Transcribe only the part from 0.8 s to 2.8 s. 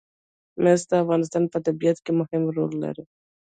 د افغانستان په طبیعت کې مهم رول